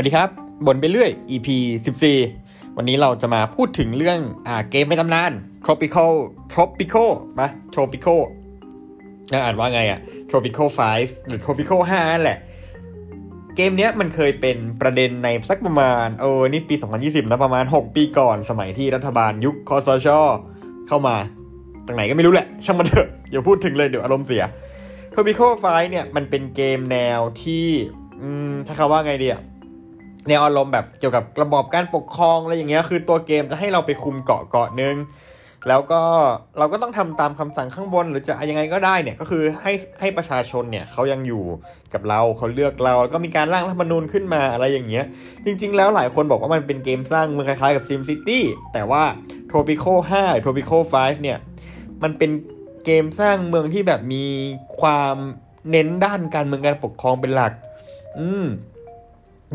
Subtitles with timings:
[0.00, 0.30] วัสดีครับ
[0.66, 1.48] บนไปเรื่อย EP
[2.12, 5.32] 14 วันนี้เราจะมาพูดถึงเรื่องอ่าเกมในตำนาน
[5.64, 6.10] Tropical
[6.52, 8.20] Tropical ปะ Tropical
[9.30, 10.00] น่าอ่านว่าไงอะ
[10.30, 12.38] Tropical 5 หรือ Tropical 5นั่นแหละ
[13.56, 20.08] เกมเนี้ยมันเคยเป็นประเด็นในสักประมาณเออนี่ปี 2020 นะประมาณ 6 ปีก่อนสมัยที่รัฐบาลยุคคอสช
[20.88, 21.16] เข้ามา
[21.86, 24.44] จากไหนก็ไม่รู้แหละ ช่างมันเถอะอย่าพูดถึงเลยเดี๋ยวอารมณ์เสีย
[25.12, 27.66] Tropical 5เนี่ยมันเป็นเกมแนวที่
[28.20, 29.42] อืมถ้าคำว่าไงดีอะ
[30.28, 34.96] แนวอารมณ์แบบเกี่ยวกับระบอบการปกครองอะไรอย่างเงี้ยคือตัวเกมจะให้เราไปคุมเกาะเกาะนึง
[35.68, 36.02] แล้วก็
[36.58, 41.44] เราก็ต้องทำตามคำสั่งข้างบนหรือจะยังไงก็ได้เนี่ยก็คือให้ให้ประชาชนเนี่ยเขายังอยู่
[41.94, 45.04] กับเราเขาเลือกเราแล้วก็มีการร่างรัฐธรรมนูญขึ้นมาอะไรอย่างเงี้ย
[45.44, 48.40] จริง ๆ แล้วหลายคนบอกว่ามันเป็นเกมสร้างเมืองคล้ายๆกับ Sim City
[48.72, 49.02] แต่ว่า
[49.50, 51.38] Tropical 5หรือ Tropical 5เนี่ย
[52.02, 52.30] มันเป็น
[52.84, 54.24] เกมสร้างเมืองที่แบบมี
[54.80, 55.16] ความ
[55.70, 57.52] เน้นด้านการเมืองการปกครองเป็นหลัก
[58.18, 58.46] อืม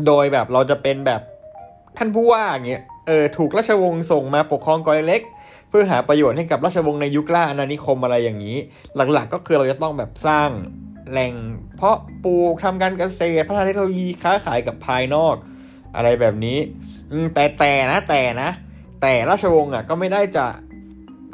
[0.06, 1.20] โดยแบบเราจะเป็นแบบ
[1.96, 5.22] ท่านผู้ว่าอย่างเงี้ยเออถูกราชวงศ์ส่งมาปกครองเกาะเล็ก
[5.68, 8.58] เพื่อหาประโยชน์ให้กับราชวงศ์ในยุคล่าอาณานิคมอะไรอย่างนี้
[9.12, 10.48] หลักๆก็คือเราจะต้องแบบสร้าง
[11.10, 11.32] แหล่ง
[11.76, 15.34] เพาะปลูกทำการเกษตรพัฒนาเทคโนโลยีค้าขายกับภายนอก
[15.96, 16.58] อะไรแบบนี้
[17.34, 18.50] แต่แต่นะแต่นะ
[19.02, 20.46] แต่ราชวงศ์อะก็ไม่ได้จะ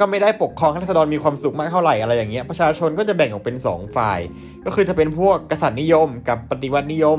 [0.00, 4.20] ก็ไม่ได้ปกครองให้รัษฎรมีความสุขมากเท่าไหร่อะไรอย่างเงี้ยประชาชนก็จะแบ่งออกเป็น 2 ฝ่าย
[4.64, 7.18] ก็คือจะเป็นพวกกษัตริย์นิยมกับปฏิวัตินิยม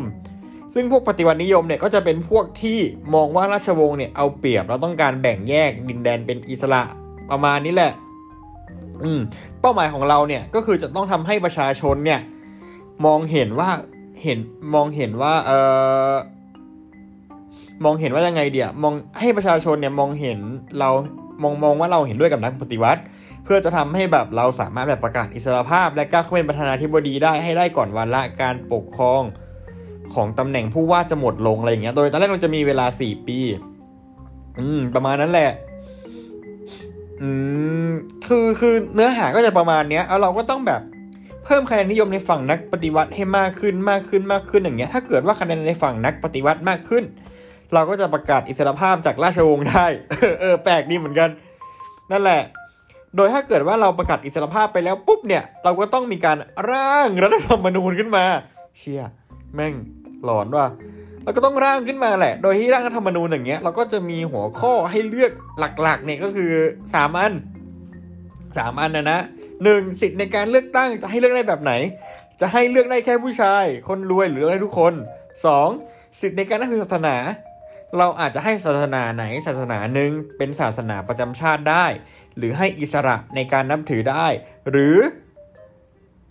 [0.74, 2.80] ซึ่งพวกปฏิวัตินิยมเนี่ยก็จะเป็นพวกที่
[3.14, 6.82] มองว่าราชวงศ์เนี่ยเอาเปรียบแล้วต้องการแบ่งแยกดินแดนเป็นอิสระ
[7.32, 7.92] ประมาณนี้แหละ
[9.04, 9.20] อืม
[9.62, 12.20] เป้าหมายของเราเนี่ยก็คือจะต้องทำให้ประชาชนเนี่ย
[13.06, 13.70] มองเห็นว่า
[14.24, 14.40] เห็น
[14.76, 15.52] มองเห็นว่าเอ
[16.12, 16.14] อ
[17.84, 20.40] มองเห็นว่ายังไงเดียมองให้ประชาชนเนี่ยมองเห็น
[20.80, 20.90] เรา
[21.44, 23.02] มองมองว่าเราเห็นด้วยกับนักปฏิวัติ
[23.44, 29.22] เพื่อจะทำให้แบบเราสามารถแบบประกาศอิสรภาพ และก้าวเข้าเป็นประธานาธิบดีได้ให้ได้ก่อนวันละการปกครอง
[30.16, 33.38] ของตำแหน่งผู้ว่าจะหมดลงอะไรอย่างเงี้ย โดยตอนแรกเราจะมีเวลาสี่ปี
[34.59, 35.52] อืม ประมาณนั้นแหละ
[37.22, 37.30] อื
[37.90, 37.91] ม
[38.28, 40.81] คือคือเนื้อหาก็จะประมาณเนี้ยแล้วเราก็ต้องแบบ
[41.46, 47.03] เพิ่มคะแนนนิยมในฝั่งนักปฏิวัติให้มากขึ้นมากขึ้นมากขึ้นอย่างเงี้ย ถ้าเกิดว่าคะแนนในฝั่งนักปฏิวัติมากขึ้น
[47.74, 49.86] เราก็จะประกาศอิสรภาพจากราชวงศ์ได้
[50.41, 51.30] เออแปลกดีเหมือนกัน
[52.12, 52.41] นั่นแหละ
[53.16, 56.38] โดยถ้าเกิดว่าเราประกาศอิสรภาพไปแล้วปุ๊บเนี่ย เราก็ต้องมีการ
[56.69, 58.25] ร่างรัฐธรรมนูญขึ้นมา
[58.78, 59.03] เชี่ย
[59.56, 59.74] แม่ง
[60.26, 60.68] หลอนว่ะ
[61.24, 66.52] เราก็ต้องร่างขึ้นมาแหละ โดยที่ร่างรัฐธรรมนูญอย่างเงี้ยเราก็จะมีหัวข้อให้เลือกหลักๆเนี่ยก็คือ
[66.94, 67.34] สามอัน
[68.58, 69.20] สามอันนะนะ
[69.64, 71.74] หนึ่งสิทธิ์ในการเลือกตั้งจะให้เลือกได้แบบไหน
[72.42, 74.94] จะให้เลือกได้แค่ผู้ชาย คนรวยหรือเลือกได้ทุกคน
[75.46, 75.68] สอง
[76.22, 77.16] สิทธิ์ในการนับถือศาสนา
[77.98, 81.86] เราอาจจะให้ศาสนาไหนศาสนาหนึ่งเป็นศาสนาประจำชาติได้
[82.38, 84.26] หรือให้อิสระในการนับถือได้
[84.70, 84.98] หรือ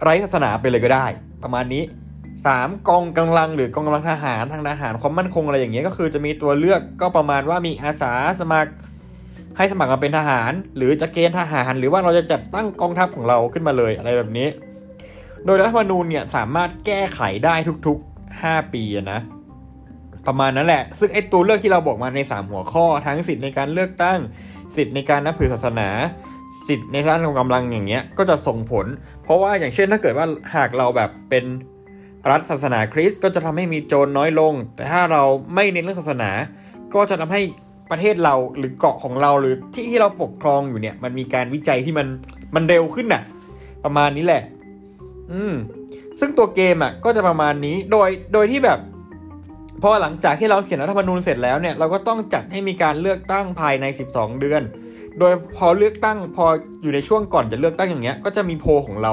[0.03, 1.07] ไร้ศาสนาไปเลยก็ได้
[1.43, 1.83] ประมาณนี้
[2.45, 2.89] 3.
[2.89, 8.73] กองกำลังหรือกองกำลังทหารทางทหารความมั่นคงอะไรอย่างเงี้ยก็คือจะมีตัวเลือกก็ประมาณว่ามีอาสาสมัคร
[9.57, 14.49] ให้สมัครมาเป็นทหาร หรือจะเกณฑ์ทหาร หรือว่าเราจะจัดตั้งกองทัพของเราขึ้นมาเลยอะไรแบบนี้
[15.45, 17.55] โดยรัฐธรรมนูญเนี่ยสามารถแก้ไขได้
[17.87, 19.21] ทุกๆ 5 ปีนะ
[20.27, 24.19] ประมาณนั้นแหละ ซึ่งไอ้ตัวเลือกที่เราบอกมาใน 3 หัวข้อ ทั้งสิทธิ์ในการเลือกตั้ง
[24.77, 25.89] สิทธิ์ในการนับถือศาสนา
[26.69, 28.87] สิทธิ์ในด้านกองกำลังอย่างเงี้ย ก็จะส่งผล
[29.23, 31.45] เพราะว่าอย่างเช่นถ้าเกิดว่าหากเราแบบเป็น
[32.31, 35.23] รัฐศาสนาคริสต์ก็จะทำให้มีโจรน้อยลง แต่ถ้าเรา
[35.55, 36.31] ไม่เน้นเรื่องศาสนา
[36.95, 37.43] ก็จะทำให้
[37.91, 42.07] ประเทศเราหรือเกาะของเราหรือที่ที่เราปกครองอยู่เนี่ย มันมีการวิจัยที่มัน
[42.55, 43.23] มันเร็วขึ้นน่ะ
[43.85, 44.43] ประมาณนี้แหละ
[45.33, 45.55] อืม
[46.21, 48.79] ซึ่งตัวเกมอะ ก็จะประมาณนี้โดยโดยที่แบบ
[49.83, 54.63] พอหลังจากที่เราเขียนรัฐธรรมนูญเสร็จแล้วเนี่ยเราก็ต้องจัดให้มีการเลือกตั้งภายใน 12 เดือน
[55.19, 56.47] โดยพอเลือกตั้งพอ
[56.83, 59.13] อยู่ในช่วงก่อนจะเลือกตั้งอย่างเงี้ย ก็จะมีโพลของเรา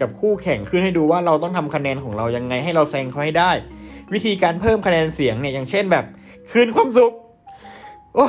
[0.00, 3.50] กับคู่แข่งขึ้นให้ดูว่าเราต้องทำคะแนนของเรายังไงให้เราแซงเขาให้ได้
[4.14, 6.04] วิธีการเพิ่มคะแนนเสียงเนี่ยอย่างเช่นแบบ
[6.52, 7.12] คืนความสุข
[8.14, 8.26] โอ้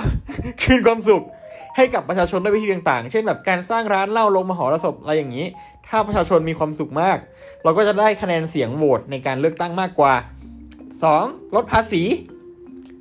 [0.64, 1.24] คืนความสุข
[1.76, 5.46] ให้กับประชาชนด้วยวิธีต่างๆ เช่นแบบการสร้างร้านเหล้าลงมหรสพอะไรอย่างนี้
[5.88, 7.18] ถ้าประชาชนมีความสุขมาก
[7.64, 10.14] เราก็จะได้คะแนนเสียงโหวตในการเลือกตั้งมากกว่า
[10.84, 11.56] 2.
[11.56, 12.04] ลดภาษี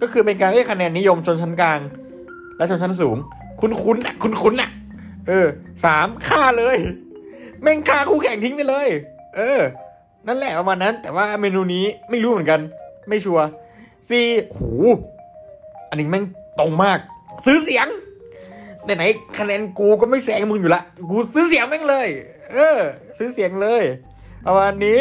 [0.01, 1.81] ก็คือเป็นการเรียกคะแนนนิยมชนชั้นกลาง
[2.57, 3.17] และชนชั้นสูง
[3.61, 4.71] คุ้นๆนะคุ้นๆนะ
[5.29, 5.47] เออ
[5.85, 6.77] สามฆ่าเลย
[7.63, 8.89] แม่งฆ่าคู่แข่งทิ้งไปเลย
[9.37, 9.61] เออ
[10.27, 12.61] นั่นแหละประมาณนั้น แต่ว่าเมนูนี้ไม่รู้เหมือนกัน
[13.09, 13.47] ไม่ชัวร์
[14.09, 14.71] สี่หู
[15.89, 16.25] อันนี้แม่ง
[16.59, 16.99] ตรงมาก
[17.47, 17.87] ซื้อเสียง
[18.85, 22.09] ไหนๆคะแนนกูก็ไม่แซงมึงอยู่ละ กูซื้อเสียงแม่งเลย
[22.53, 22.79] เออ
[23.19, 23.83] ซื้อเสียงเลย
[24.47, 24.99] ประมาณนี้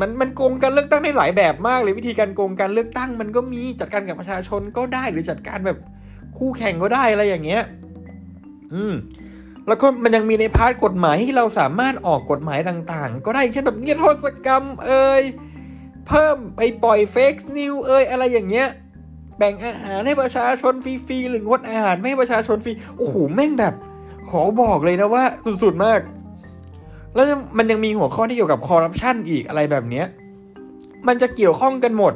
[0.00, 5.78] มันมันโกงการเลือกตั้งได้หลายแบบมากเลยวิธีการโกงการเลือกตั้ง มันก็มีจัดการกับประชาชนก็ได้หรือจัดการแบบ
[6.38, 7.62] คู่แข่งก็ได้อะไรอย่างเงี้ย
[8.74, 8.94] อืม
[9.68, 15.22] แล้วก็มันยังมีใน part กฎหมายที่เราสามารถออกกฎหมายต่างๆ ก็ได้เช่นแบบเงียโทษกรรมเอ่ย
[16.06, 18.68] เพิ่มไปปล่อย fake news เอยอะไรอย่างเงี้ย
[19.38, 23.74] แบ่งอาหารให้ประชาชนฟรีๆหรืองดอาหารไม่ให้ประชาชนฟรีโอ้โหแม่งแบบ
[24.30, 25.24] ขอบอกเลยนะว่า
[25.62, 26.00] สุดๆมาก
[27.14, 27.26] แล้ว
[27.58, 30.06] มันยังมีหัวข้อที่เกี่ยวกับคอร์รัปชันอีกอะไรแบบเนี้ย
[31.06, 32.14] มันจะเกี่ยวข้องกันหมด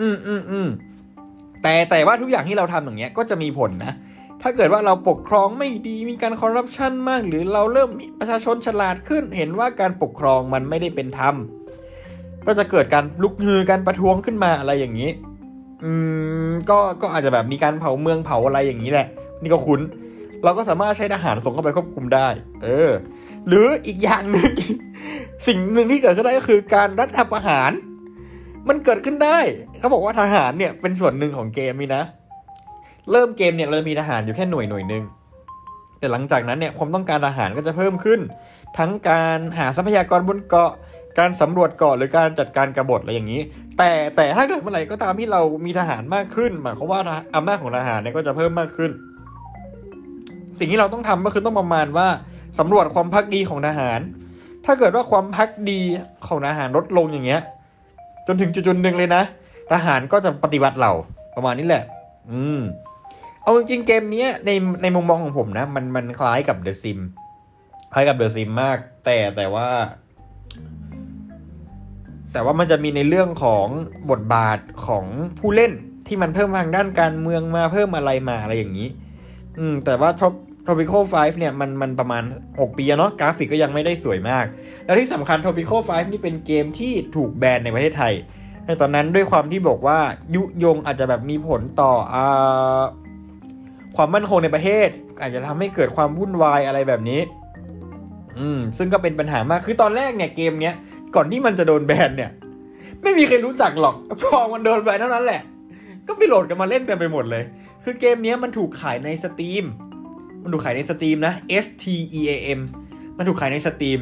[0.00, 0.68] อืมอืมอืม
[1.62, 3.92] แต่แต่ว่าทุกอย่างที่เราทำอย่างเงี้ย ก็จะมีผลนะ
[4.42, 11.34] ถ้าเกิดว่าเราปกครองไม่ดีมีการคอร์รัปชันมาก หรือเราเริ่มมีประชาชนฉลาดขึ้น เห็นว่าการปกครองมันไม่ได้เป็นธรรม
[12.46, 15.10] ก็จะเกิดการลุกฮือการประท้วงขึ้นมาอะไรอย่างนี้
[15.84, 15.90] อื
[16.48, 19.06] มก็ก็อาจจะแบบมีการเผาเมืองเผาอะไรอย่างนี้แหละ
[19.42, 19.80] นี่ก็คุ้น
[20.44, 22.28] เราก็สามารถใช้ทหารส่งเข้าไปควบคุมได้
[22.62, 22.90] เออ
[23.48, 24.50] หรืออีกอย่างหนึ่ง
[25.46, 27.72] สิ่งหนึ่งที่เกิดขึ้นได้ก็คือการรัฐประหาร
[28.68, 29.38] มันเกิดขึ้นได้
[29.78, 32.04] เขาบอกว่าทหารเนี่ยเป็นส่วนหนึ่งของเกมนี่นะ
[33.10, 35.04] เริ่มเกมเนี่ยเราจะมีทหารอยู่แค่หน่วยหน่วยหนึ่ง
[35.98, 38.20] แต่หลังจากนั้นเนี่ยความต้องการทหารก็จะเพิ่มขึ้น
[38.78, 40.72] ทั้งการหาทรัพยากรบนเกาะ
[41.18, 43.40] การสำรวจเกาะหรือการจัดการกบฏอะไรอย่างนี้
[43.78, 47.00] แต่แต่ถ้าเกิดเมื่อไหร่ก็ตามที่เรามีทหารมากขึ้นหมายความว่า
[47.36, 48.90] อำนาจของทหารเนี่ยก็จะเพิ่มมากขึ้น
[50.58, 52.08] สิ่งที่เราต้องทำก็คือต้องประมาณว่า
[52.58, 54.00] สำรวจความพักดีของทหาร
[54.64, 55.80] ถ้าเกิดว่าความพักดี
[56.26, 57.40] ของทหารลดลงอย่างเงี้ย
[58.26, 59.22] จนถึงจุดๆหนึ่งเลยนะ
[59.72, 60.92] ทหารก็จะปฏิบัติเรา
[61.36, 61.82] ประมาณนี้แหละ
[62.30, 62.60] อืม
[63.48, 64.50] เอาจริงเกมนี้ใน
[64.82, 66.98] ในมุมมองของผมนะ มันมันคล้ายกับ The Sim
[67.92, 69.68] คล้ายกับ The Sim มาก แต่แต่ว่า
[72.32, 73.66] แต่ว่ามันจะมีในเรื่องของ
[74.10, 75.04] บทบาทของ
[75.38, 75.72] ผู้เล่น
[76.06, 78.88] ที่มันเพิ่มทางด้านการเมืองมาเพิ่มอะไรมาอะไรอย่างนี้
[79.58, 80.34] อืม แต่ว่า Trop
[80.66, 84.44] Tropical 5 เนี่ยมันมันประมาณ 6 ปีเนาะกราฟิกก็ยังไม่ได้สวยมาก
[84.84, 88.14] แล้วที่สำคัญ Tropical 5 นี่เป็นเกมที่ถูกแบนในประเทศไทย
[88.66, 89.98] ในตอนนั้นด้วยความที่บอกว่า
[90.34, 92.80] ยุยงอาจจะแบบมีผลต่ออ่า
[94.00, 94.88] ความมั่นคงในประเทศ
[95.20, 97.20] อาจจะทำให้เกิดความวุ่นวายอะไรแบบนี้
[98.38, 100.74] อืม ซึ่งก็เป็นปัญหามากคือตอนแรกเนี่ยเกมเนี้ย
[101.14, 102.30] ก่อนที่มันจะโดนแบนเนี่ย
[103.02, 105.42] ไม่มีใครรู้จักหรอกพอมันโดนแบนเท่านั้นแหละ
[106.06, 107.44] ก็ไปโหลดกันมาเล่นเต็มไปหมดเลย
[107.84, 109.64] คือเกมเนี้ยมันถูกขายใน Steam
[110.42, 111.34] มันถูกขายใน Steam นะ
[111.64, 111.84] S T
[112.18, 112.60] E A M
[113.16, 114.00] มันถูกขายใน Steam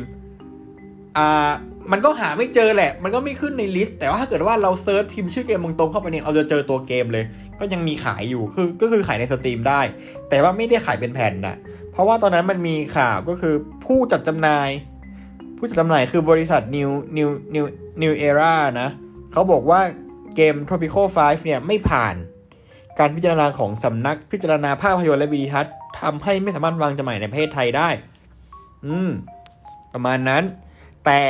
[1.16, 1.50] อ่า
[1.92, 7.24] มันก็หาไม่เจอแหละ มันก็ไม่ขึ้นใน list แต่ว่าถ้าเกิดว่าเรา search พิมพ์ชื่อเกมตรงๆเข้าไปเนี่ย เราจะเจอตัวเกมเลย
[7.60, 9.80] ก็ยังมีขายอยู่ คือก็คือขายใน Steam ได้
[10.28, 11.56] แต่ว่าไม่ได้ขายเป็นแผ่นนะ
[11.92, 13.54] เพราะว่าตอนนั้นมันมีข่าวก็คือ
[13.84, 14.68] ผู้จัดจำหน่าย
[15.56, 17.64] ผู้จัดจำหน่ายคือบริษัท New New New
[18.02, 18.88] New Era นะ
[19.32, 19.80] เขาบอกว่า
[20.36, 22.14] เกม Tropico 5 เนี่ยไม่ผ่าน
[22.98, 27.88] การพิจารณาของสำนักพิจารณาภาพยนตร์และวิดีทัศน์ทำให้ไม่สามารถวางจำหน่ายในประเทศไทยได้
[28.86, 29.10] อืม
[29.94, 30.42] ประมาณนั้น
[31.06, 31.20] แต่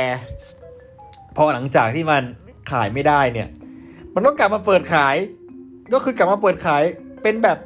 [1.35, 2.23] พอหลังจากที่มัน
[2.71, 3.49] ขายไม่ได้เนี่ย
[4.13, 5.15] มันก็กลับมาเปิดขาย
[5.93, 6.83] ก็คือกลับมาเปิดขาย
[7.23, 7.57] เป็นแบบ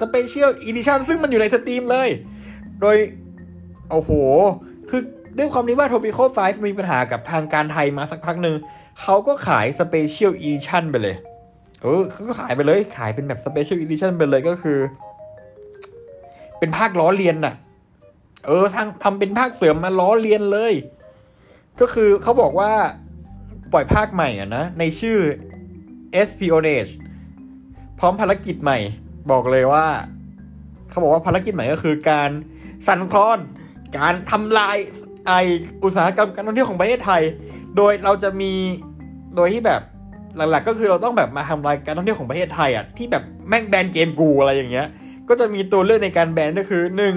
[0.00, 2.08] special edition ซึ่งมันอยู่ใน Steam เลย
[2.80, 2.96] โดย
[3.90, 4.10] โอ้โห
[4.90, 5.00] คือ
[5.38, 8.56] ด้วยความที่ว่า Tropico 5 มีปัญหากับทางการไทยมาสักพักหนึ่ง
[9.00, 11.16] เขาก็ขาย special edition ไปเลย
[11.82, 14.78] เออเขาก็ขายไปเลย ขายเป็นแบบ special edition ไปเลยก็คือ
[16.58, 17.54] เป็นภาคล้อเลียนน่ะ
[18.46, 20.72] เออทางทำเป็นภาคเสริมมาล้อเลียนเลย
[21.80, 22.72] ก็คือเขาบอกว่า
[23.72, 25.18] ปล่อยภาคใหม่อะนะ ในชื่อ
[26.20, 26.92] Espionage
[27.98, 28.78] พร้อมภารกิจใหม่
[29.30, 29.86] บอกเลยว่า
[30.90, 32.30] เขาบอกว่าภารกิจใหม่ก็คือการ
[32.86, 33.38] สั่นคลอน
[33.98, 34.76] การทำลาย
[35.26, 35.32] ไอ
[35.84, 37.22] อุตสาหกรรมการท่องเที่ยวของประเทศไทย
[37.76, 38.52] โดยเราจะมี
[39.36, 39.80] โดยที่แบบ
[40.36, 44.86] หลักๆ ก็คือเราต้องแบบมาทำลายการท่องเที่ยวของประเทศไทยอะที่แบบแม่งแบนเกมกูอะไรอย่างเงี้ย
[45.28, 47.14] ก็จะมีตัวเลือกในการแบนก็คือหนึ่ง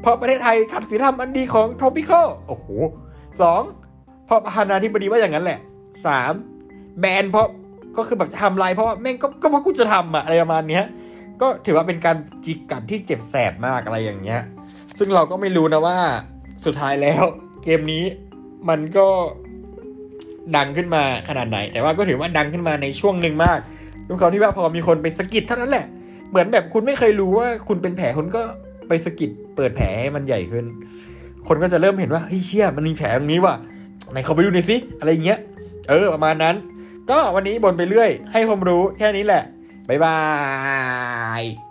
[0.00, 2.66] เพราะประเทศไทยขัดศีลธรรมอันดีของ tropical โอ้โห
[3.40, 3.62] สอง
[4.28, 5.58] เพราะประธานาธิบดีว่าอย่างนั้นแหละ
[6.06, 6.32] สาม
[7.00, 7.46] แบนเพราะ
[7.96, 10.84] ก็คือแบบจะทำลายเพราะว่าแม่งก็ก็เพราะกูจะทำอะอะไรประมาณเนี้ย
[11.40, 14.40] ก็ถือว่าเป็นการจิกกัดที่เจ็บแสบมากอะไรอย่างเงี้ย
[14.98, 15.96] ซึ่งเราก็ไม่รู้นะว่า
[16.64, 17.22] สุดท้ายแล้ว
[17.64, 18.04] เกมนี้
[18.68, 19.06] มันก็
[20.56, 23.58] ดังขึ้นมาขนาดไหน แต่ว่าก็ถือว่าดังขึ้นมาในช่วงหนึ่งมาก
[24.08, 25.86] ด้วยความที่ว่าพอมีคนไปสกิดเท่านั้นแหละ
[26.30, 28.42] เหมือนแบบคุณไม่เคยรู้ว่าคุณเป็นแผลคุณก็
[28.88, 30.64] ไปสกิดเปิดแผลให้มันใหญ่ขึ้น
[31.48, 33.54] คนก็จะเริ่มเห็นว่าเฮ้ยเชี่ยมันมีแผลตรงนี้ว่ะ
[34.10, 35.38] ไหนเขาไปดูหน่อยสิอะไรเงี้ย
[35.88, 36.56] เออประมาณนั้น
[37.10, 39.42] ก็วันนี้บ่นไปเรื่อย ให้ความรู้แค่นี้แหละ
[39.88, 40.16] บ๊ายบา
[41.40, 41.67] ย